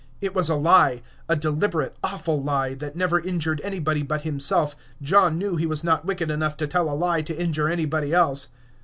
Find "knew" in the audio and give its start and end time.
5.37-5.57